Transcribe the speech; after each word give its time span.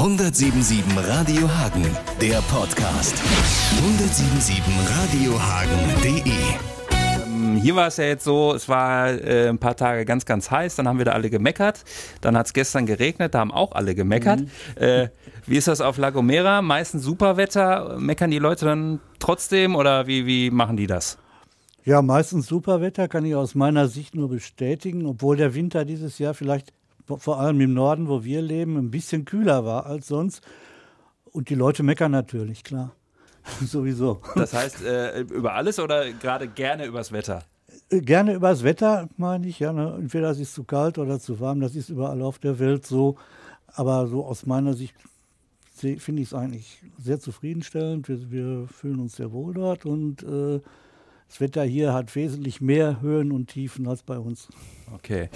177 0.00 0.96
Radio 0.96 1.46
Hagen, 1.46 1.84
der 2.22 2.40
Podcast. 2.50 3.14
177radiohagen.de 3.82 6.32
Ähm, 7.26 7.56
Hier 7.56 7.76
war 7.76 7.88
es 7.88 7.98
ja 7.98 8.04
jetzt 8.04 8.24
so, 8.24 8.54
es 8.54 8.66
war 8.66 9.10
äh, 9.10 9.50
ein 9.50 9.58
paar 9.58 9.76
Tage 9.76 10.06
ganz, 10.06 10.24
ganz 10.24 10.50
heiß, 10.50 10.76
dann 10.76 10.88
haben 10.88 10.96
wir 10.96 11.04
da 11.04 11.12
alle 11.12 11.28
gemeckert. 11.28 11.84
Dann 12.22 12.34
hat 12.34 12.46
es 12.46 12.54
gestern 12.54 12.86
geregnet, 12.86 13.34
da 13.34 13.40
haben 13.40 13.52
auch 13.52 13.72
alle 13.72 13.94
gemeckert. 13.94 14.44
Äh, 14.76 15.08
wie 15.44 15.58
ist 15.58 15.68
das 15.68 15.82
auf 15.82 15.98
La 15.98 16.08
Gomera? 16.08 16.62
Meistens 16.62 17.02
Superwetter. 17.02 17.98
Meckern 17.98 18.30
die 18.30 18.38
Leute 18.38 18.64
dann 18.64 19.00
trotzdem 19.18 19.76
oder 19.76 20.06
wie, 20.06 20.24
wie 20.24 20.50
machen 20.50 20.78
die 20.78 20.86
das? 20.86 21.18
Ja, 21.84 22.00
meistens 22.00 22.46
Superwetter 22.46 23.06
kann 23.06 23.26
ich 23.26 23.34
aus 23.34 23.54
meiner 23.54 23.86
Sicht 23.86 24.14
nur 24.14 24.30
bestätigen, 24.30 25.04
obwohl 25.04 25.36
der 25.36 25.54
Winter 25.54 25.84
dieses 25.84 26.18
Jahr 26.18 26.32
vielleicht 26.32 26.72
vor 27.18 27.40
allem 27.40 27.60
im 27.60 27.74
Norden, 27.74 28.08
wo 28.08 28.24
wir 28.24 28.42
leben, 28.42 28.76
ein 28.76 28.90
bisschen 28.90 29.24
kühler 29.24 29.64
war 29.64 29.86
als 29.86 30.08
sonst. 30.08 30.42
Und 31.24 31.48
die 31.48 31.54
Leute 31.54 31.82
meckern 31.82 32.12
natürlich, 32.12 32.64
klar. 32.64 32.92
Sowieso. 33.64 34.20
Das 34.34 34.52
heißt, 34.52 34.84
äh, 34.84 35.20
über 35.20 35.54
alles 35.54 35.78
oder 35.78 36.12
gerade 36.12 36.48
gerne 36.48 36.86
übers 36.86 37.12
Wetter? 37.12 37.44
Äh, 37.90 38.00
Gerne 38.00 38.34
übers 38.34 38.62
Wetter, 38.62 39.08
meine 39.16 39.46
ich. 39.46 39.60
Ja, 39.60 39.72
ne? 39.72 39.96
Entweder 39.98 40.30
es 40.30 40.38
ist 40.38 40.54
zu 40.54 40.64
kalt 40.64 40.98
oder 40.98 41.20
zu 41.20 41.40
warm. 41.40 41.60
Das 41.60 41.74
ist 41.74 41.88
überall 41.88 42.22
auf 42.22 42.38
der 42.38 42.58
Welt 42.58 42.86
so. 42.86 43.16
Aber 43.66 44.06
so 44.08 44.24
aus 44.24 44.46
meiner 44.46 44.74
Sicht 44.74 44.94
finde 45.72 46.22
ich 46.22 46.28
es 46.28 46.34
eigentlich 46.34 46.82
sehr 46.98 47.20
zufriedenstellend. 47.20 48.08
Wir, 48.08 48.30
wir 48.30 48.68
fühlen 48.68 49.00
uns 49.00 49.16
sehr 49.16 49.32
wohl 49.32 49.54
dort 49.54 49.86
und 49.86 50.22
äh, 50.22 50.60
das 51.28 51.40
Wetter 51.40 51.62
hier 51.62 51.94
hat 51.94 52.14
wesentlich 52.16 52.60
mehr 52.60 53.00
Höhen 53.00 53.32
und 53.32 53.46
Tiefen 53.46 53.86
als 53.86 54.02
bei 54.02 54.18
uns. 54.18 54.48
Okay. 54.92 55.30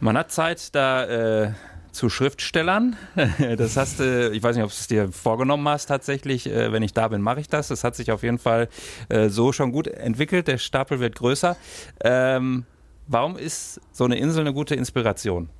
Man 0.00 0.16
hat 0.16 0.32
Zeit 0.32 0.74
da 0.74 1.44
äh, 1.44 1.52
zu 1.92 2.08
Schriftstellern. 2.08 2.96
Das 3.58 3.76
hast 3.76 4.00
du, 4.00 4.30
ich 4.30 4.42
weiß 4.42 4.56
nicht, 4.56 4.64
ob 4.64 4.70
du 4.70 4.74
es 4.74 4.86
dir 4.86 5.12
vorgenommen 5.12 5.68
hast 5.68 5.86
tatsächlich. 5.86 6.46
Äh, 6.46 6.72
wenn 6.72 6.82
ich 6.82 6.94
da 6.94 7.08
bin, 7.08 7.20
mache 7.20 7.40
ich 7.40 7.48
das. 7.48 7.68
Das 7.68 7.84
hat 7.84 7.96
sich 7.96 8.10
auf 8.10 8.22
jeden 8.22 8.38
Fall 8.38 8.68
äh, 9.10 9.28
so 9.28 9.52
schon 9.52 9.72
gut 9.72 9.86
entwickelt. 9.86 10.48
Der 10.48 10.56
Stapel 10.56 11.00
wird 11.00 11.16
größer. 11.16 11.54
Ähm, 12.02 12.64
warum 13.06 13.36
ist 13.36 13.80
so 13.92 14.04
eine 14.04 14.18
Insel 14.18 14.40
eine 14.40 14.54
gute 14.54 14.74
Inspiration? 14.74 15.50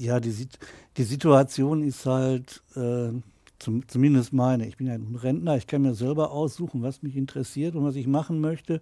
Ja, 0.00 0.18
die, 0.18 0.48
die 0.96 1.04
Situation 1.04 1.82
ist 1.82 2.06
halt, 2.06 2.62
äh, 2.74 3.10
zum, 3.58 3.86
zumindest 3.88 4.32
meine, 4.32 4.66
ich 4.66 4.78
bin 4.78 4.86
ja 4.86 4.94
ein 4.94 5.16
Rentner, 5.16 5.56
ich 5.56 5.66
kann 5.66 5.82
mir 5.82 5.94
selber 5.94 6.32
aussuchen, 6.32 6.82
was 6.82 7.02
mich 7.02 7.14
interessiert 7.14 7.74
und 7.74 7.84
was 7.84 7.94
ich 7.94 8.06
machen 8.06 8.40
möchte. 8.40 8.80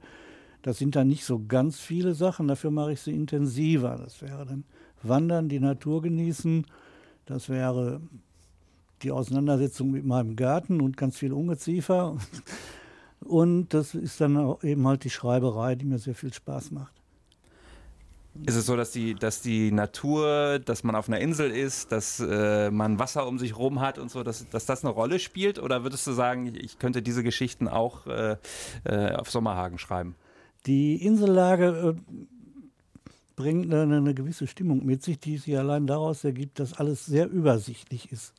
Das 0.62 0.78
sind 0.78 0.96
dann 0.96 1.08
nicht 1.08 1.24
so 1.24 1.42
ganz 1.46 1.78
viele 1.80 2.14
Sachen, 2.14 2.48
dafür 2.48 2.70
mache 2.70 2.92
ich 2.92 3.00
sie 3.00 3.12
intensiver. 3.12 3.98
Das 4.02 4.20
wäre 4.20 4.44
dann 4.44 4.64
Wandern, 5.02 5.48
die 5.48 5.60
Natur 5.60 6.02
genießen, 6.02 6.66
das 7.26 7.48
wäre 7.48 8.00
die 9.02 9.12
Auseinandersetzung 9.12 9.90
mit 9.90 10.04
meinem 10.04 10.36
Garten 10.36 10.80
und 10.80 10.96
ganz 10.96 11.16
viel 11.16 11.32
Ungeziefer. 11.32 12.18
Und 13.20 13.68
das 13.74 13.94
ist 13.94 14.20
dann 14.20 14.56
eben 14.62 14.86
halt 14.86 15.04
die 15.04 15.10
Schreiberei, 15.10 15.74
die 15.74 15.84
mir 15.84 15.98
sehr 15.98 16.14
viel 16.14 16.32
Spaß 16.32 16.70
macht. 16.70 16.92
Ist 18.46 18.54
es 18.54 18.64
so, 18.66 18.76
dass 18.76 18.92
die, 18.92 19.14
dass 19.14 19.42
die 19.42 19.72
Natur, 19.72 20.60
dass 20.60 20.84
man 20.84 20.94
auf 20.94 21.08
einer 21.08 21.18
Insel 21.18 21.50
ist, 21.50 21.92
dass 21.92 22.20
äh, 22.20 22.70
man 22.70 22.98
Wasser 22.98 23.26
um 23.26 23.38
sich 23.38 23.58
rum 23.58 23.80
hat 23.80 23.98
und 23.98 24.10
so, 24.10 24.22
dass, 24.22 24.48
dass 24.48 24.66
das 24.66 24.84
eine 24.84 24.94
Rolle 24.94 25.18
spielt? 25.18 25.58
Oder 25.58 25.82
würdest 25.82 26.06
du 26.06 26.12
sagen, 26.12 26.54
ich 26.54 26.78
könnte 26.78 27.02
diese 27.02 27.22
Geschichten 27.22 27.68
auch 27.68 28.06
äh, 28.06 28.36
äh, 28.84 29.14
auf 29.14 29.30
Sommerhagen 29.30 29.78
schreiben? 29.78 30.14
Die 30.66 31.04
Insellage 31.04 31.96
äh, 31.96 32.16
bringt 33.36 33.72
eine, 33.72 33.96
eine 33.96 34.14
gewisse 34.14 34.46
Stimmung 34.46 34.84
mit 34.84 35.02
sich, 35.02 35.18
die 35.18 35.38
sich 35.38 35.56
allein 35.56 35.86
daraus 35.86 36.24
ergibt, 36.24 36.58
dass 36.58 36.74
alles 36.74 37.06
sehr 37.06 37.30
übersichtlich 37.30 38.12
ist. 38.12 38.34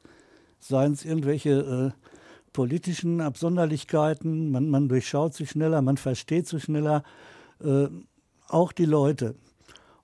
Seien 0.60 0.94
es 0.94 1.06
irgendwelche 1.06 1.94
äh, 1.96 2.08
politischen 2.54 3.22
Absonderlichkeiten, 3.22 4.52
man, 4.52 4.70
man 4.70 4.90
durchschaut 4.90 5.34
sie 5.34 5.48
schneller, 5.48 5.82
man 5.82 5.98
versteht 5.98 6.48
sie 6.48 6.60
schneller, 6.60 7.04
äh, 7.64 7.88
auch 8.48 8.72
die 8.72 8.86
Leute. 8.86 9.36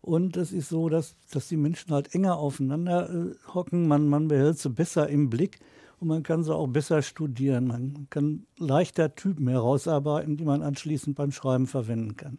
Und 0.01 0.37
es 0.37 0.51
ist 0.53 0.69
so, 0.69 0.89
dass, 0.89 1.15
dass 1.31 1.47
die 1.49 1.57
Menschen 1.57 1.93
halt 1.93 2.15
enger 2.15 2.37
aufeinander 2.37 3.09
äh, 3.09 3.35
hocken, 3.53 3.87
man, 3.87 4.07
man 4.07 4.29
behält 4.29 4.57
sie 4.57 4.69
besser 4.69 5.09
im 5.09 5.29
Blick 5.29 5.59
und 5.99 6.07
man 6.07 6.23
kann 6.23 6.43
sie 6.43 6.53
auch 6.53 6.67
besser 6.67 7.01
studieren. 7.01 7.67
Man 7.67 8.07
kann 8.09 8.45
leichter 8.57 9.15
Typen 9.15 9.47
herausarbeiten, 9.47 10.37
die 10.37 10.45
man 10.45 10.61
anschließend 10.61 11.15
beim 11.15 11.31
Schreiben 11.31 11.67
verwenden 11.67 12.15
kann. 12.15 12.37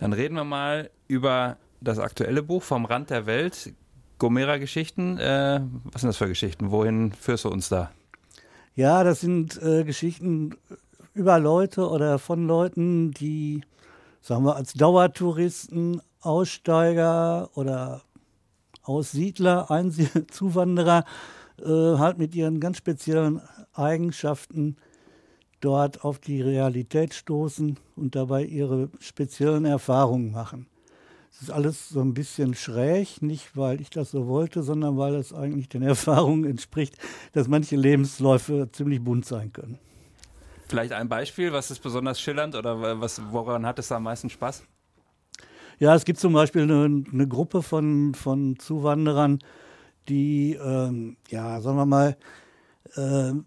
Dann 0.00 0.12
reden 0.12 0.34
wir 0.34 0.44
mal 0.44 0.90
über 1.08 1.56
das 1.80 1.98
aktuelle 1.98 2.42
Buch 2.42 2.62
vom 2.62 2.84
Rand 2.84 3.10
der 3.10 3.26
Welt, 3.26 3.74
Gomera-Geschichten. 4.18 5.18
Äh, 5.18 5.60
was 5.84 6.02
sind 6.02 6.08
das 6.08 6.16
für 6.16 6.28
Geschichten? 6.28 6.70
Wohin 6.70 7.12
führst 7.12 7.44
du 7.44 7.48
uns 7.48 7.68
da? 7.68 7.90
Ja, 8.74 9.04
das 9.04 9.20
sind 9.20 9.60
äh, 9.62 9.84
Geschichten 9.84 10.56
über 11.14 11.38
Leute 11.38 11.88
oder 11.88 12.18
von 12.18 12.46
Leuten, 12.46 13.10
die, 13.12 13.62
sagen 14.20 14.44
wir, 14.44 14.56
als 14.56 14.74
Dauertouristen, 14.74 16.02
Aussteiger 16.20 17.48
oder 17.54 18.02
Aussiedler, 18.86 19.70
Einsie 19.70 20.08
Zuwanderer, 20.30 21.04
äh, 21.60 21.64
halt 21.64 22.18
mit 22.18 22.34
ihren 22.34 22.60
ganz 22.60 22.78
speziellen 22.78 23.40
Eigenschaften 23.74 24.76
dort 25.60 26.04
auf 26.04 26.18
die 26.18 26.42
Realität 26.42 27.14
stoßen 27.14 27.78
und 27.96 28.14
dabei 28.14 28.44
ihre 28.44 28.90
speziellen 29.00 29.64
Erfahrungen 29.64 30.32
machen. 30.32 30.66
Es 31.32 31.42
ist 31.42 31.50
alles 31.50 31.90
so 31.90 32.00
ein 32.00 32.14
bisschen 32.14 32.54
schräg, 32.54 33.20
nicht 33.20 33.56
weil 33.56 33.80
ich 33.80 33.90
das 33.90 34.10
so 34.10 34.26
wollte, 34.26 34.62
sondern 34.62 34.96
weil 34.96 35.14
es 35.14 35.34
eigentlich 35.34 35.68
den 35.68 35.82
Erfahrungen 35.94 36.44
entspricht, 36.44 36.96
dass 37.32 37.48
manche 37.48 37.76
Lebensläufe 37.76 38.70
ziemlich 38.72 39.02
bunt 39.02 39.26
sein 39.26 39.52
können. 39.52 39.78
Vielleicht 40.68 40.92
ein 40.92 41.08
Beispiel, 41.08 41.52
was 41.52 41.70
ist 41.70 41.80
besonders 41.80 42.20
schillernd 42.20 42.54
oder 42.54 43.00
was, 43.00 43.20
woran 43.30 43.66
hat 43.66 43.78
es 43.78 43.92
am 43.92 44.04
meisten 44.04 44.30
Spaß? 44.30 44.64
Ja, 45.78 45.94
es 45.94 46.04
gibt 46.06 46.18
zum 46.18 46.32
Beispiel 46.32 46.62
eine, 46.62 47.04
eine 47.12 47.28
Gruppe 47.28 47.62
von, 47.62 48.14
von 48.14 48.58
Zuwanderern, 48.58 49.40
die, 50.08 50.54
ähm, 50.54 51.16
ja, 51.28 51.60
sagen 51.60 51.76
wir 51.76 51.86
mal, 51.86 52.16
ähm, 52.96 53.44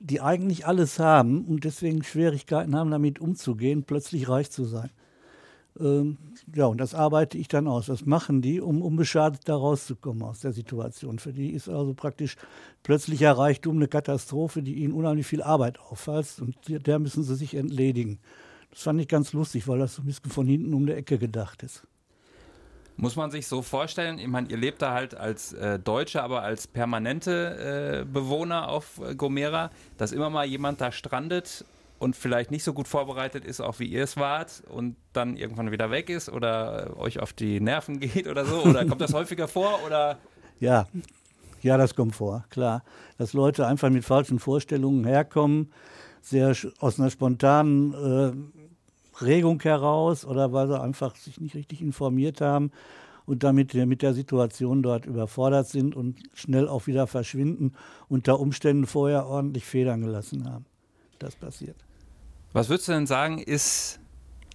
die 0.00 0.20
eigentlich 0.20 0.66
alles 0.66 0.98
haben 0.98 1.44
und 1.44 1.64
deswegen 1.64 2.02
Schwierigkeiten 2.02 2.74
haben, 2.74 2.90
damit 2.90 3.20
umzugehen, 3.20 3.84
plötzlich 3.84 4.28
reich 4.28 4.50
zu 4.50 4.64
sein. 4.64 4.90
Ähm, 5.78 6.18
ja, 6.52 6.66
und 6.66 6.78
das 6.78 6.94
arbeite 6.94 7.38
ich 7.38 7.46
dann 7.46 7.68
aus. 7.68 7.86
Das 7.86 8.06
machen 8.06 8.42
die, 8.42 8.60
um 8.60 8.82
unbeschadet 8.82 9.42
da 9.44 9.54
rauszukommen 9.54 10.22
aus 10.24 10.40
der 10.40 10.52
Situation. 10.52 11.20
Für 11.20 11.32
die 11.32 11.50
ist 11.50 11.68
also 11.68 11.94
praktisch 11.94 12.36
plötzlicher 12.82 13.32
Reichtum 13.32 13.76
eine 13.76 13.86
Katastrophe, 13.86 14.62
die 14.62 14.74
ihnen 14.74 14.94
unheimlich 14.94 15.26
viel 15.26 15.42
Arbeit 15.42 15.78
auffällt 15.78 16.26
und 16.40 16.56
der 16.66 16.98
müssen 16.98 17.22
sie 17.22 17.36
sich 17.36 17.54
entledigen. 17.54 18.18
Das 18.70 18.82
fand 18.82 19.00
ich 19.00 19.08
ganz 19.08 19.32
lustig, 19.32 19.66
weil 19.68 19.78
das 19.78 19.94
so 19.94 20.02
ein 20.02 20.06
bisschen 20.06 20.30
von 20.30 20.46
hinten 20.46 20.74
um 20.74 20.86
die 20.86 20.92
Ecke 20.92 21.18
gedacht 21.18 21.62
ist. 21.62 21.86
Muss 22.96 23.14
man 23.14 23.30
sich 23.30 23.46
so 23.46 23.62
vorstellen, 23.62 24.18
ich 24.18 24.26
meine, 24.26 24.48
ihr 24.48 24.56
lebt 24.56 24.82
da 24.82 24.92
halt 24.92 25.14
als 25.14 25.52
äh, 25.52 25.78
Deutsche, 25.78 26.20
aber 26.20 26.42
als 26.42 26.66
permanente 26.66 28.02
äh, 28.02 28.04
Bewohner 28.04 28.68
auf 28.68 29.00
äh, 29.00 29.14
Gomera, 29.14 29.70
dass 29.98 30.10
immer 30.10 30.30
mal 30.30 30.44
jemand 30.46 30.80
da 30.80 30.90
strandet 30.90 31.64
und 32.00 32.16
vielleicht 32.16 32.50
nicht 32.50 32.64
so 32.64 32.72
gut 32.72 32.88
vorbereitet 32.88 33.44
ist, 33.44 33.60
auch 33.60 33.78
wie 33.78 33.86
ihr 33.86 34.02
es 34.02 34.16
wart 34.16 34.64
und 34.68 34.96
dann 35.12 35.36
irgendwann 35.36 35.70
wieder 35.70 35.92
weg 35.92 36.10
ist 36.10 36.28
oder 36.28 36.88
äh, 36.88 36.98
euch 36.98 37.20
auf 37.20 37.32
die 37.32 37.60
Nerven 37.60 38.00
geht 38.00 38.26
oder 38.26 38.44
so? 38.44 38.62
Oder 38.62 38.84
kommt 38.84 39.00
das 39.00 39.14
häufiger 39.14 39.46
vor? 39.46 39.78
Oder 39.86 40.18
Ja, 40.58 40.88
ja, 41.62 41.76
das 41.76 41.94
kommt 41.94 42.16
vor, 42.16 42.44
klar. 42.50 42.82
Dass 43.16 43.32
Leute 43.32 43.66
einfach 43.66 43.90
mit 43.90 44.04
falschen 44.04 44.38
Vorstellungen 44.40 45.04
herkommen, 45.04 45.72
sehr 46.20 46.54
aus 46.80 46.98
einer 46.98 47.10
spontanen 47.10 48.52
Regung 49.22 49.62
heraus 49.62 50.24
oder 50.24 50.52
weil 50.52 50.68
sie 50.68 50.80
einfach 50.80 51.16
sich 51.16 51.40
nicht 51.40 51.54
richtig 51.54 51.80
informiert 51.82 52.40
haben 52.40 52.70
und 53.26 53.42
damit 53.42 53.74
mit 53.74 54.02
der 54.02 54.14
Situation 54.14 54.82
dort 54.82 55.04
überfordert 55.04 55.68
sind 55.68 55.94
und 55.94 56.18
schnell 56.32 56.66
auch 56.66 56.86
wieder 56.86 57.06
verschwinden, 57.06 57.74
unter 58.08 58.40
Umständen 58.40 58.86
vorher 58.86 59.26
ordentlich 59.26 59.64
Federn 59.64 60.00
gelassen 60.00 60.50
haben. 60.50 60.64
Das 61.18 61.36
passiert. 61.36 61.76
was 62.52 62.68
würdest 62.68 62.88
du 62.88 62.92
denn 62.92 63.06
sagen, 63.06 63.38
ist 63.38 64.00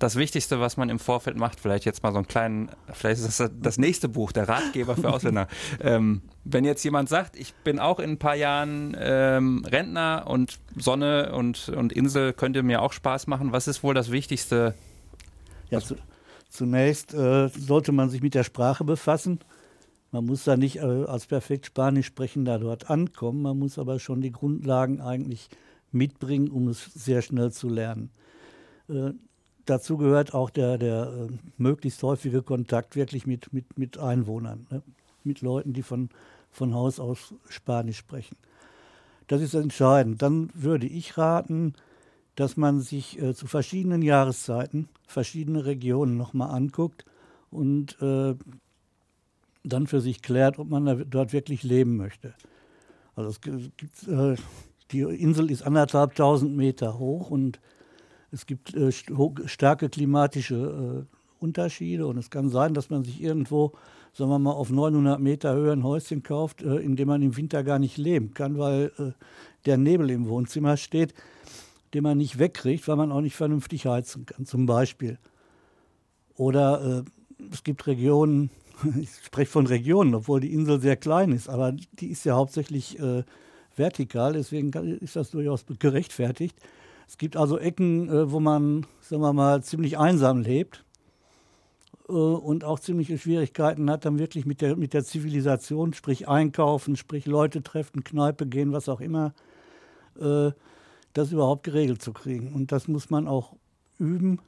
das 0.04 0.18
Wichtigste, 0.18 0.60
was 0.60 0.76
man 0.76 0.90
im 0.90 1.00
Vorfeld 1.00 1.38
macht? 1.38 1.60
Vielleicht 1.60 1.86
jetzt 1.86 2.04
mal 2.04 2.12
so 2.12 2.18
einen 2.18 2.28
kleinen, 2.28 2.70
vielleicht 2.92 3.22
ist 3.22 3.40
das 3.40 3.52
das 3.60 3.78
nächste 3.78 4.10
Buch, 4.10 4.34
der 4.34 4.50
Ratgeber 4.50 4.98
für 4.98 5.10
Ausländer. 5.10 5.48
ähm, 5.80 6.22
wenn 6.44 6.66
jetzt 6.66 6.84
jemand 6.84 7.08
sagt, 7.08 7.38
ich 7.38 7.54
bin 7.64 7.80
auch 7.80 8.00
in 8.00 8.12
ein 8.12 8.20
paar 8.20 8.36
Jahren 8.36 8.98
ähm, 9.00 9.64
Rentner 9.66 10.26
und 10.28 10.60
Sonne 10.76 11.34
und, 11.34 11.70
und 11.70 11.94
Insel 11.94 12.34
könnte 12.34 12.64
mir 12.64 12.82
auch 12.82 12.92
Spaß 12.92 13.28
machen, 13.28 13.54
was 13.54 13.68
ist 13.68 13.82
wohl 13.82 13.94
das 13.94 14.12
Wichtigste? 14.12 14.76
Ja, 15.70 15.80
zu, 15.80 15.96
zunächst 16.50 17.14
äh, 17.14 17.48
sollte 17.48 17.94
man 17.94 18.10
sich 18.10 18.22
mit 18.22 18.36
der 18.36 18.44
Sprache 18.44 18.84
befassen. 18.84 19.40
Man 20.12 20.26
muss 20.26 20.44
da 20.44 20.58
nicht 20.58 20.78
äh, 20.78 21.06
als 21.06 21.28
perfekt 21.28 21.66
Spanisch 21.66 22.08
sprechender 22.08 22.60
dort 22.60 22.90
ankommen, 22.90 23.42
man 23.42 23.58
muss 23.58 23.80
aber 23.80 24.00
schon 24.00 24.20
die 24.20 24.32
Grundlagen 24.32 25.00
eigentlich 25.00 25.50
mitbringen, 25.92 26.50
um 26.50 26.68
es 26.68 26.86
sehr 26.94 27.22
schnell 27.22 27.54
zu 27.54 27.70
lernen. 27.70 28.12
Äh, 28.90 29.14
dazu 29.66 29.98
gehört 29.98 30.34
auch 30.34 30.50
der, 30.50 30.78
der 30.78 31.12
äh, 31.30 31.34
möglichst 31.58 32.02
häufige 32.04 32.42
Kontakt 32.42 32.96
wirklich 32.96 33.26
mit, 33.28 33.54
mit, 33.54 33.78
mit 33.78 33.98
Einwohnern, 33.98 34.68
ne? 34.70 34.82
mit 35.24 35.42
Leuten, 35.42 35.74
die 35.74 35.84
von, 35.84 36.10
von 36.50 36.74
Haus 36.74 37.00
aus 37.00 37.34
Spanisch 37.50 37.98
sprechen. 37.98 38.38
Das 39.28 39.42
ist 39.42 39.54
entscheidend. 39.54 40.22
Dann 40.22 40.50
würde 40.54 40.88
ich 40.88 41.18
raten, 41.18 41.74
dass 42.36 42.58
man 42.58 42.82
sich 42.82 43.22
äh, 43.22 43.34
zu 43.34 43.48
verschiedenen 43.48 44.02
Jahreszeiten 44.02 44.90
verschiedene 45.08 45.66
Regionen 45.66 46.18
nochmal 46.18 46.50
anguckt 46.50 47.06
und 47.52 48.02
äh, 48.02 48.36
dann 49.64 49.88
für 49.88 50.02
sich 50.02 50.22
klärt, 50.22 50.60
ob 50.60 50.70
man 50.70 50.86
da, 50.86 50.96
dort 50.96 51.32
wirklich 51.32 51.64
leben 51.64 51.96
möchte. 51.96 52.34
Also 53.16 53.30
es 53.30 53.42
gibt, 53.42 54.08
äh, 54.08 54.36
die 54.92 55.02
Insel 55.02 55.52
ist 55.52 55.62
anderthalbtausend 55.64 56.56
Meter 56.56 56.98
hoch 57.00 57.30
und 57.30 57.60
es 58.34 58.46
gibt 58.46 58.74
äh, 58.74 58.92
starke 58.92 59.90
klimatische 59.90 61.06
äh, 61.08 61.16
Unterschiede 61.44 62.08
und 62.08 62.18
es 62.18 62.30
kann 62.30 62.50
sein, 62.50 62.74
dass 62.74 62.90
man 62.90 63.04
sich 63.04 63.22
irgendwo, 63.22 63.74
sagen 64.14 64.32
wir 64.32 64.40
mal, 64.40 64.52
auf 64.52 64.72
900 64.72 65.20
Meter 65.20 65.54
Höhe 65.54 65.72
ein 65.72 65.84
Häuschen 65.84 66.24
kauft, 66.24 66.64
äh, 66.64 66.78
in 66.78 66.96
dem 66.96 67.08
man 67.08 67.22
im 67.22 67.38
Winter 67.38 67.64
gar 67.64 67.80
nicht 67.80 67.98
leben 67.98 68.34
kann, 68.34 68.58
weil 68.58 68.92
äh, 68.98 69.12
der 69.66 69.78
Nebel 69.78 70.10
im 70.10 70.28
Wohnzimmer 70.28 70.78
steht, 70.78 71.14
den 71.94 72.04
man 72.04 72.18
nicht 72.18 72.40
wegkriegt, 72.40 72.88
weil 72.88 72.96
man 72.96 73.12
auch 73.12 73.22
nicht 73.22 73.36
vernünftig 73.36 73.86
heizen 73.86 74.26
kann, 74.26 74.46
zum 74.46 74.66
Beispiel. 74.66 75.20
Oder 76.36 77.04
äh, 77.40 77.44
es 77.52 77.64
gibt 77.64 77.86
Regionen, 77.86 78.50
ich 79.00 79.10
spreche 79.24 79.52
von 79.52 79.68
Regionen, 79.68 80.16
obwohl 80.16 80.40
die 80.40 80.54
Insel 80.54 80.82
sehr 80.82 80.96
klein 80.98 81.32
ist, 81.32 81.50
aber 81.50 81.72
die 81.72 82.08
ist 82.08 82.26
ja 82.26 82.36
hauptsächlich 82.36 83.00
äh, 83.00 83.24
vertikal, 83.76 84.34
deswegen 84.34 84.72
ist 84.72 85.16
das 85.16 85.32
durchaus 85.32 85.66
gerechtfertigt. 85.78 86.58
Es 87.14 87.20
gibt 87.20 87.38
also 87.38 87.60
Ecken, 87.60 88.10
äh, 88.10 88.32
wo 88.32 88.40
man, 88.40 88.88
sagen 89.00 89.22
wir 89.22 89.34
mal, 89.34 89.62
ziemlich 89.62 90.00
einsam 90.00 90.42
lebt 90.42 90.84
äh, 92.10 92.12
und 92.12 92.64
auch 92.64 92.80
ziemliche 92.80 93.20
Schwierigkeiten 93.20 93.88
hat, 93.92 94.06
dann 94.06 94.18
wirklich 94.18 94.48
mit 94.48 94.62
der, 94.62 94.76
mit 94.76 94.96
der 94.96 95.04
Zivilisation, 95.04 95.94
sprich 95.94 96.28
einkaufen, 96.28 96.96
sprich 96.96 97.28
Leute 97.28 97.62
treffen, 97.62 98.04
Kneipe 98.04 98.48
gehen, 98.48 98.72
was 98.72 98.90
auch 98.90 99.00
immer, 99.00 99.36
äh, 100.20 100.50
das 101.14 101.32
überhaupt 101.32 101.62
geregelt 101.66 102.02
zu 102.02 102.14
kriegen. 102.14 102.52
Und 102.52 102.72
das 102.72 102.88
muss 102.88 103.12
man 103.12 103.28
auch 103.28 103.54
üben, 104.00 104.40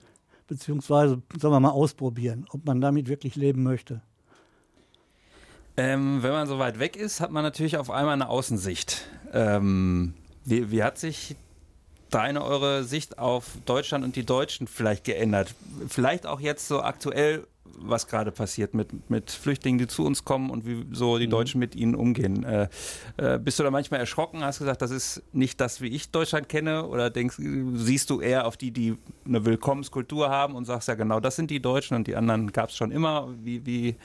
beziehungsweise, 0.48 1.22
sagen 1.40 1.54
wir 1.54 1.60
mal, 1.60 1.70
ausprobieren, 1.70 2.48
ob 2.50 2.66
man 2.66 2.82
damit 2.82 3.08
wirklich 3.08 3.36
leben 3.36 3.62
möchte. 3.62 4.02
Ähm, 5.78 6.24
wenn 6.24 6.32
man 6.32 6.48
so 6.48 6.58
weit 6.58 6.80
weg 6.80 6.96
ist, 6.96 7.22
hat 7.22 7.30
man 7.30 7.44
natürlich 7.44 7.78
auf 7.78 7.92
einmal 7.92 8.14
eine 8.14 8.28
Außensicht. 8.28 9.06
Ähm, 9.34 10.16
wie, 10.46 10.72
wie 10.72 10.82
hat 10.82 10.98
sich 10.98 11.36
deine, 12.16 12.44
eure 12.44 12.86
Sicht 12.86 13.20
auf 13.20 13.46
Deutschland 13.66 14.06
und 14.06 14.16
die 14.16 14.26
Deutschen 14.26 14.68
vielleicht 14.68 15.04
geändert? 15.04 15.54
Vielleicht 15.90 16.26
auch 16.26 16.40
jetzt 16.40 16.68
so 16.68 16.82
aktuell, 16.82 17.46
was 17.78 18.08
gerade 18.08 18.32
passiert 18.32 18.74
mit, 18.74 19.10
mit 19.10 19.32
Flüchtlingen, 19.32 19.78
die 19.78 19.88
zu 19.88 20.06
uns 20.06 20.24
kommen 20.24 20.50
und 20.50 20.66
wie 20.66 20.86
so 20.94 21.18
die 21.18 21.28
mhm. 21.28 21.32
Deutschen 21.32 21.60
mit 21.60 21.76
ihnen 21.76 21.94
umgehen. 21.94 22.46
Äh, 22.46 22.70
äh, 23.18 23.38
bist 23.38 23.60
du 23.60 23.64
da 23.64 23.72
manchmal 23.72 24.00
erschrocken? 24.00 24.46
Hast 24.46 24.60
gesagt, 24.60 24.82
das 24.82 24.92
ist 24.92 25.24
nicht 25.34 25.60
das, 25.60 25.82
wie 25.82 25.88
ich 25.88 26.10
Deutschland 26.10 26.48
kenne? 26.48 26.88
Oder 26.88 27.10
denkst, 27.10 27.36
siehst 27.74 28.10
du 28.10 28.22
eher 28.22 28.48
auf 28.48 28.56
die, 28.56 28.72
die 28.72 28.96
eine 29.26 29.44
Willkommenskultur 29.44 30.30
haben 30.30 30.56
und 30.56 30.64
sagst 30.64 30.88
ja 30.88 30.96
genau, 30.96 31.20
das 31.20 31.36
sind 31.36 31.52
die 31.52 31.62
Deutschen 31.62 31.98
und 31.98 32.08
die 32.08 32.16
anderen 32.16 32.54
gab 32.54 32.70
es 32.70 32.78
schon 32.78 32.92
immer? 32.92 33.28
Wie, 33.44 33.66
wie 33.66 33.96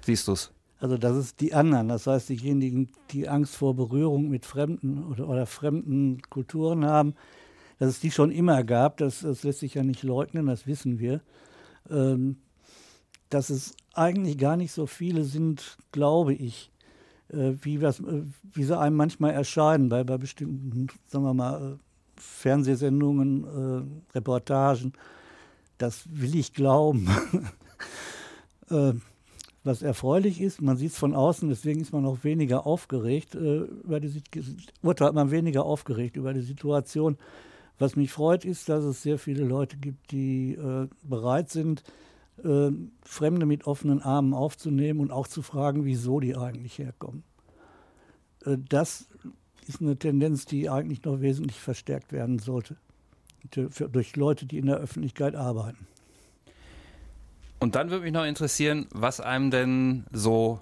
siehst 0.00 0.26
du 0.28 0.32
es? 0.32 0.50
Also 0.80 0.96
das 0.96 1.14
ist 1.14 1.40
die 1.42 1.52
anderen, 1.52 1.88
das 1.88 2.06
heißt 2.06 2.30
diejenigen, 2.30 2.88
die 3.10 3.28
Angst 3.28 3.54
vor 3.54 3.76
Berührung 3.76 4.30
mit 4.30 4.46
fremden 4.46 5.04
oder, 5.04 5.28
oder 5.28 5.44
fremden 5.44 6.22
Kulturen 6.30 6.86
haben, 6.86 7.14
dass 7.80 7.88
es 7.88 8.00
die 8.00 8.10
schon 8.10 8.30
immer 8.30 8.62
gab, 8.62 8.98
das, 8.98 9.20
das 9.20 9.42
lässt 9.42 9.60
sich 9.60 9.74
ja 9.74 9.82
nicht 9.82 10.02
leugnen, 10.02 10.46
das 10.46 10.66
wissen 10.66 10.98
wir. 10.98 11.22
Ähm, 11.88 12.36
dass 13.30 13.48
es 13.48 13.74
eigentlich 13.94 14.36
gar 14.36 14.56
nicht 14.56 14.70
so 14.70 14.86
viele 14.86 15.24
sind, 15.24 15.78
glaube 15.90 16.34
ich, 16.34 16.70
äh, 17.30 17.52
wie, 17.62 17.80
was, 17.80 18.00
äh, 18.00 18.22
wie 18.52 18.64
sie 18.64 18.78
einem 18.78 18.96
manchmal 18.96 19.32
erscheinen 19.32 19.88
bei, 19.88 20.04
bei 20.04 20.18
bestimmten, 20.18 20.88
sagen 21.06 21.24
wir 21.24 21.32
mal, 21.32 21.72
äh, 21.72 21.76
Fernsehsendungen, 22.16 23.44
äh, 24.12 24.14
Reportagen. 24.14 24.92
Das 25.78 26.02
will 26.10 26.36
ich 26.36 26.52
glauben. 26.52 27.08
äh, 28.70 28.92
was 29.64 29.80
erfreulich 29.80 30.42
ist. 30.42 30.60
Man 30.60 30.76
sieht 30.76 30.92
es 30.92 30.98
von 30.98 31.14
außen, 31.14 31.48
deswegen 31.48 31.80
ist 31.80 31.94
man 31.94 32.04
auch 32.04 32.24
weniger 32.24 32.66
aufgeregt 32.66 33.34
äh, 33.34 33.60
über 33.60 34.00
die 34.00 34.22
urteilt 34.82 35.14
man 35.14 35.30
weniger 35.30 35.64
aufgeregt 35.64 36.16
über 36.16 36.34
die 36.34 36.42
Situation. 36.42 37.16
Was 37.80 37.96
mich 37.96 38.12
freut, 38.12 38.44
ist, 38.44 38.68
dass 38.68 38.84
es 38.84 39.02
sehr 39.02 39.18
viele 39.18 39.42
Leute 39.42 39.78
gibt, 39.78 40.12
die 40.12 40.52
äh, 40.52 40.86
bereit 41.02 41.48
sind, 41.48 41.82
äh, 42.44 42.70
Fremde 43.02 43.46
mit 43.46 43.66
offenen 43.66 44.02
Armen 44.02 44.34
aufzunehmen 44.34 45.00
und 45.00 45.10
auch 45.10 45.26
zu 45.26 45.40
fragen, 45.40 45.86
wieso 45.86 46.20
die 46.20 46.36
eigentlich 46.36 46.78
herkommen. 46.78 47.24
Äh, 48.44 48.58
das 48.68 49.08
ist 49.66 49.80
eine 49.80 49.96
Tendenz, 49.96 50.44
die 50.44 50.68
eigentlich 50.68 51.02
noch 51.04 51.22
wesentlich 51.22 51.58
verstärkt 51.58 52.12
werden 52.12 52.38
sollte 52.38 52.76
durch 53.50 54.16
Leute, 54.16 54.44
die 54.44 54.58
in 54.58 54.66
der 54.66 54.76
Öffentlichkeit 54.76 55.34
arbeiten. 55.34 55.86
Und 57.60 57.74
dann 57.76 57.88
würde 57.88 58.04
mich 58.04 58.12
noch 58.12 58.26
interessieren, 58.26 58.88
was 58.90 59.20
einem 59.20 59.50
denn 59.50 60.04
so 60.12 60.60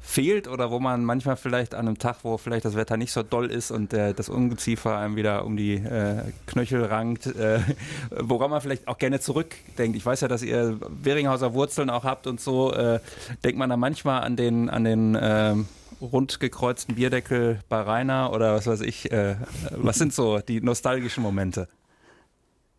fehlt 0.00 0.46
oder 0.46 0.70
wo 0.70 0.78
man 0.78 1.04
manchmal 1.04 1.36
vielleicht 1.36 1.74
an 1.74 1.88
einem 1.88 1.98
Tag, 1.98 2.18
wo 2.22 2.38
vielleicht 2.38 2.64
das 2.64 2.76
Wetter 2.76 2.96
nicht 2.96 3.12
so 3.12 3.22
doll 3.22 3.50
ist 3.50 3.70
und 3.70 3.92
äh, 3.92 4.14
das 4.14 4.28
Ungeziefer 4.28 4.96
einem 4.96 5.16
wieder 5.16 5.44
um 5.44 5.56
die 5.56 5.74
äh, 5.74 6.22
Knöchel 6.46 6.84
rankt, 6.84 7.26
äh, 7.26 7.60
woran 8.10 8.50
man 8.50 8.60
vielleicht 8.60 8.88
auch 8.88 8.98
gerne 8.98 9.20
zurückdenkt. 9.20 9.96
Ich 9.96 10.06
weiß 10.06 10.20
ja, 10.20 10.28
dass 10.28 10.42
ihr 10.42 10.78
Weringhauser 11.02 11.54
Wurzeln 11.54 11.90
auch 11.90 12.04
habt 12.04 12.26
und 12.26 12.40
so. 12.40 12.72
Äh, 12.72 13.00
denkt 13.44 13.58
man 13.58 13.68
da 13.68 13.76
manchmal 13.76 14.22
an 14.22 14.36
den, 14.36 14.70
an 14.70 14.84
den 14.84 15.18
ähm, 15.20 15.66
rund 16.00 16.40
gekreuzten 16.40 16.94
Bierdeckel 16.94 17.60
bei 17.68 17.80
Rainer 17.80 18.32
oder 18.32 18.54
was 18.54 18.66
weiß 18.66 18.82
ich. 18.82 19.10
Äh, 19.10 19.36
was 19.70 19.96
sind 19.96 20.12
so 20.12 20.38
die 20.38 20.60
nostalgischen 20.60 21.22
Momente? 21.22 21.68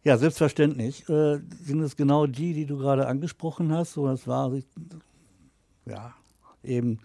Ja, 0.03 0.17
selbstverständlich. 0.17 1.07
Äh, 1.09 1.39
sind 1.61 1.81
es 1.81 1.97
genau 1.97 2.25
die, 2.25 2.53
die 2.53 2.65
du 2.65 2.77
gerade 2.77 3.07
angesprochen 3.07 3.73
hast. 3.73 3.93
So, 3.93 4.07
das 4.07 4.27
war 4.27 4.53
ja 5.85 6.13
eben 6.67 6.99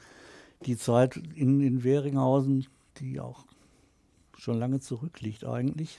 die 0.66 0.76
Zeit 0.76 1.16
in, 1.16 1.60
in 1.60 1.84
Weringhausen, 1.84 2.66
die 2.98 3.20
auch 3.20 3.44
schon 4.36 4.58
lange 4.58 4.80
zurückliegt 4.80 5.44
eigentlich. 5.44 5.98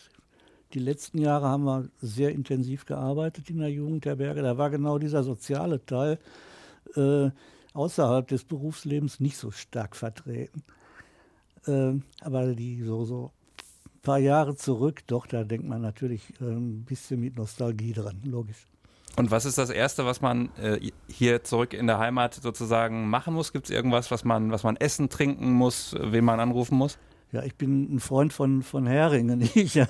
Die 0.74 0.80
letzten 0.80 1.20
Jahre 1.20 1.48
haben 1.48 1.66
wir 1.66 1.90
sehr 2.02 2.32
intensiv 2.32 2.86
gearbeitet 2.86 3.50
in 3.50 3.60
der 3.60 3.70
Jugendherberge. 3.70 4.42
Da 4.42 4.58
war 4.58 4.70
genau 4.70 4.98
dieser 4.98 5.24
soziale 5.24 5.86
Teil 5.86 6.20
äh, 6.96 7.30
außerhalb 7.74 8.28
des 8.28 8.44
Berufslebens 8.44 9.20
nicht 9.20 9.38
so 9.38 9.52
stark 9.52 9.96
vertreten. 9.96 10.64
Äh, 11.68 11.94
aber 12.22 12.56
die 12.56 12.82
so, 12.82 13.06
so 13.06 13.32
paar 14.02 14.20
Jahre 14.20 14.56
zurück, 14.56 15.02
doch, 15.08 15.28
da 15.28 15.44
denkt 15.44 15.68
man 15.68 15.82
natürlich 15.82 16.34
äh, 16.42 16.46
ein 16.46 16.84
bisschen 16.84 17.22
mit 17.22 17.38
Nostalgie 17.38 17.94
dran, 17.94 18.20
logisch. 18.24 18.68
Und 19.16 19.30
was 19.30 19.46
ist 19.46 19.58
das 19.58 19.70
Erste, 19.70 20.06
was 20.06 20.22
man 20.22 20.50
äh, 20.58 20.80
hier 21.08 21.44
zurück 21.44 21.74
in 21.74 21.86
der 21.86 22.00
Heimat 22.00 22.34
sozusagen 22.34 23.10
machen 23.10 23.34
muss? 23.34 23.54
Gibt 23.54 23.66
es 23.66 23.72
irgendwas, 23.72 24.10
was 24.10 24.24
man, 24.24 24.52
was 24.52 24.64
man 24.64 24.76
essen, 24.78 25.10
trinken 25.10 25.52
muss, 25.54 25.96
wen 26.00 26.26
man 26.26 26.40
anrufen 26.40 26.78
muss? 26.78 26.98
Ja, 27.32 27.44
ich 27.44 27.56
bin 27.56 27.96
ein 27.96 28.00
Freund 28.00 28.34
von, 28.34 28.64
von 28.64 28.88
Heringen. 28.88 29.42
Ich 29.56 29.76
ja, 29.76 29.88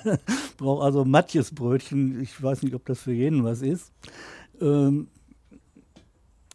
brauche 0.56 0.84
also 0.84 1.04
Matjesbrötchen. 1.04 2.20
Ich 2.20 2.42
weiß 2.42 2.62
nicht, 2.62 2.74
ob 2.74 2.84
das 2.84 3.00
für 3.00 3.12
jeden 3.12 3.44
was 3.44 3.62
ist. 3.62 3.92
Ähm, 4.60 5.08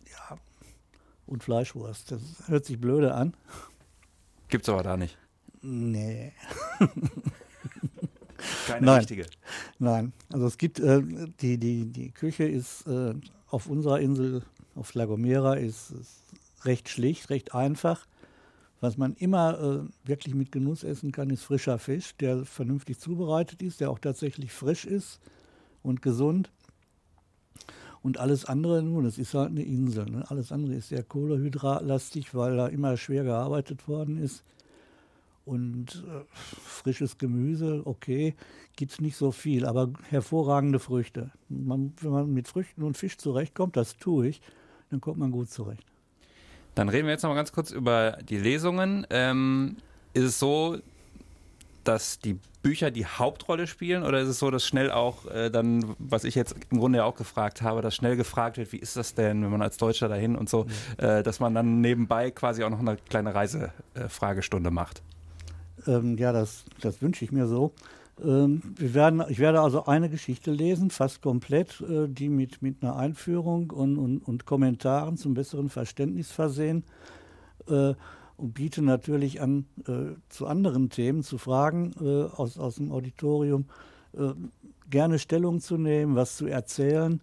ja, 0.05 0.37
und 1.25 1.43
Fleischwurst. 1.43 2.11
Das 2.11 2.21
hört 2.47 2.65
sich 2.65 2.79
blöde 2.79 3.13
an. 3.13 3.35
Gibt's 4.47 4.69
aber 4.69 4.83
da 4.83 4.95
nicht. 4.97 5.17
Nee. 5.61 6.33
Keine 8.69 8.85
Nein. 8.85 8.97
richtige. 8.99 9.25
Nein, 9.79 10.13
also 10.31 10.45
es 10.47 10.57
gibt, 10.57 10.79
äh, 10.79 11.01
die, 11.41 11.57
die, 11.57 11.85
die 11.85 12.11
Küche 12.11 12.45
ist 12.45 12.87
äh, 12.87 13.13
auf 13.49 13.67
unserer 13.67 13.99
Insel, 13.99 14.43
auf 14.75 14.93
La 14.93 15.05
Gomera, 15.05 15.55
ist, 15.55 15.91
ist, 15.91 16.23
recht 16.65 16.89
schlicht, 16.89 17.29
recht 17.29 17.55
einfach. 17.55 18.05
Was 18.81 18.97
man 18.97 19.13
immer 19.15 19.59
äh, 19.59 20.07
wirklich 20.07 20.35
mit 20.35 20.51
Genuss 20.51 20.83
essen 20.83 21.11
kann, 21.11 21.29
ist 21.29 21.43
frischer 21.43 21.79
Fisch, 21.79 22.15
der 22.17 22.45
vernünftig 22.45 22.99
zubereitet 22.99 23.61
ist, 23.61 23.81
der 23.81 23.89
auch 23.89 23.99
tatsächlich 23.99 24.53
frisch 24.53 24.85
ist 24.85 25.19
und 25.83 26.01
gesund. 26.01 26.49
Und 28.01 28.17
alles 28.17 28.45
andere, 28.45 28.81
nun, 28.81 29.03
das 29.03 29.17
ist 29.17 29.33
halt 29.33 29.49
eine 29.49 29.63
Insel. 29.63 30.05
Ne? 30.05 30.23
Alles 30.29 30.53
andere 30.53 30.75
ist 30.75 30.89
sehr 30.89 31.03
kohlehydratlastig, 31.03 32.33
weil 32.33 32.55
da 32.55 32.67
immer 32.67 32.95
schwer 32.95 33.25
gearbeitet 33.25 33.87
worden 33.89 34.17
ist. 34.17 34.43
Und 35.49 36.05
äh, 36.07 36.25
frisches 36.31 37.17
Gemüse, 37.17 37.81
okay, 37.85 38.35
gibt 38.75 38.91
es 38.91 39.01
nicht 39.01 39.17
so 39.17 39.31
viel, 39.31 39.65
aber 39.65 39.89
hervorragende 40.07 40.77
Früchte. 40.77 41.31
Man, 41.49 41.91
wenn 42.01 42.11
man 42.11 42.31
mit 42.31 42.47
Früchten 42.47 42.83
und 42.83 42.95
Fisch 42.95 43.17
zurechtkommt, 43.17 43.75
das 43.75 43.97
tue 43.97 44.27
ich, 44.27 44.41
dann 44.91 45.01
kommt 45.01 45.17
man 45.17 45.31
gut 45.31 45.49
zurecht. 45.49 45.83
Dann 46.75 46.87
reden 46.87 47.07
wir 47.07 47.13
jetzt 47.13 47.23
noch 47.23 47.31
mal 47.31 47.35
ganz 47.35 47.51
kurz 47.51 47.71
über 47.71 48.19
die 48.29 48.37
Lesungen. 48.37 49.07
Ähm, 49.09 49.77
ist 50.13 50.23
es 50.23 50.37
so, 50.37 50.77
dass 51.83 52.19
die 52.19 52.37
Bücher 52.61 52.91
die 52.91 53.07
Hauptrolle 53.07 53.65
spielen 53.65 54.03
oder 54.03 54.19
ist 54.19 54.27
es 54.27 54.37
so, 54.37 54.51
dass 54.51 54.67
schnell 54.67 54.91
auch 54.91 55.25
äh, 55.25 55.49
dann, 55.49 55.95
was 55.97 56.25
ich 56.25 56.35
jetzt 56.35 56.55
im 56.69 56.77
Grunde 56.77 56.99
ja 56.99 57.05
auch 57.05 57.15
gefragt 57.15 57.63
habe, 57.63 57.81
dass 57.81 57.95
schnell 57.95 58.17
gefragt 58.17 58.57
wird, 58.57 58.71
wie 58.71 58.77
ist 58.77 58.95
das 58.97 59.15
denn, 59.15 59.41
wenn 59.41 59.49
man 59.49 59.63
als 59.63 59.77
Deutscher 59.77 60.09
dahin 60.09 60.35
und 60.35 60.47
so, 60.47 60.67
äh, 60.97 61.23
dass 61.23 61.39
man 61.39 61.55
dann 61.55 61.81
nebenbei 61.81 62.29
quasi 62.29 62.63
auch 62.63 62.69
noch 62.69 62.81
eine 62.81 62.97
kleine 62.97 63.33
Reisefragestunde 63.33 64.69
macht? 64.69 65.01
Ähm, 65.89 66.17
ja, 66.17 66.31
das, 66.31 66.65
das 66.81 67.01
wünsche 67.01 67.25
ich 67.25 67.31
mir 67.31 67.47
so. 67.47 67.73
Ähm, 68.23 68.61
wir 68.75 68.93
werden, 68.93 69.23
ich 69.29 69.39
werde 69.39 69.61
also 69.61 69.85
eine 69.85 70.09
Geschichte 70.09 70.51
lesen, 70.51 70.91
fast 70.91 71.21
komplett, 71.21 71.81
äh, 71.81 72.07
die 72.07 72.29
mit, 72.29 72.61
mit 72.61 72.83
einer 72.83 72.95
Einführung 72.95 73.71
und, 73.71 73.97
und, 73.97 74.19
und 74.19 74.45
Kommentaren 74.45 75.17
zum 75.17 75.33
besseren 75.33 75.69
Verständnis 75.69 76.31
versehen 76.31 76.83
äh, 77.67 77.93
und 78.37 78.53
biete 78.53 78.81
natürlich 78.81 79.41
an, 79.41 79.65
äh, 79.87 80.15
zu 80.29 80.47
anderen 80.47 80.89
Themen, 80.89 81.23
zu 81.23 81.37
Fragen 81.37 81.93
äh, 82.01 82.23
aus, 82.35 82.57
aus 82.57 82.75
dem 82.75 82.91
Auditorium, 82.91 83.65
äh, 84.13 84.33
gerne 84.89 85.19
Stellung 85.19 85.59
zu 85.59 85.77
nehmen, 85.77 86.15
was 86.15 86.37
zu 86.37 86.45
erzählen. 86.45 87.21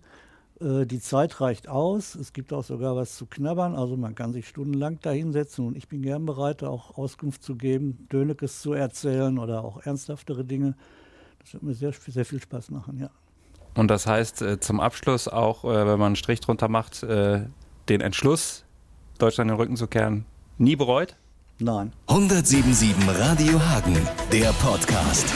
Äh, 0.61 0.87
die 0.87 1.01
Zeit 1.01 1.41
reicht 1.41 1.69
aus. 1.69 2.15
Es 2.15 2.33
gibt 2.33 2.53
auch 2.53 2.63
sogar 2.65 2.95
was 2.97 3.17
zu 3.17 3.27
knabbern. 3.27 3.75
Also 3.75 3.97
man 3.97 4.15
kann 4.15 4.33
sich 4.33 4.47
stundenlang 4.49 5.01
da 5.03 5.11
hinsetzen 5.11 5.67
und 5.67 5.77
ich 5.77 5.89
bin 5.89 6.03
gern 6.03 6.25
bereit, 6.27 6.63
auch 6.63 6.97
Auskunft 6.97 7.43
zu 7.43 7.57
geben, 7.57 8.07
Dönekes 8.11 8.63
zu 8.63 8.73
erzählen 8.73 9.39
oder 9.39 9.65
auch 9.65 9.85
ernsthaftere 9.85 10.45
Dinge. 10.45 10.75
Das 11.41 11.55
wird 11.55 11.63
mir 11.63 11.75
sehr, 11.75 11.93
sehr 11.93 12.25
viel 12.25 12.41
Spaß 12.41 12.71
machen, 12.71 12.99
ja. 12.99 13.11
Und 13.75 13.89
das 13.89 14.07
heißt 14.07 14.41
äh, 14.43 14.61
zum 14.61 14.81
Abschluss 14.81 15.29
auch, 15.29 15.65
äh, 15.65 15.69
wenn 15.69 15.99
man 15.99 16.07
einen 16.07 16.17
Strich 16.17 16.41
drunter 16.41 16.69
macht, 16.69 17.03
den 17.03 18.01
Entschluss, 18.01 18.65
Deutschland 19.19 19.51
den 19.51 19.57
Rücken 19.57 19.77
zu 19.77 19.87
kehren, 19.87 20.25
nie 20.59 20.77
bereut? 20.77 21.17
Nein. 21.59 21.93
177 22.09 22.95
Radio 23.19 23.59
Hagen, 23.61 23.97
der 24.33 24.53
Podcast. 24.55 25.27